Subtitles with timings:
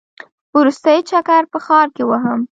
[0.57, 2.39] وروستی چکر په ښار کې وهم.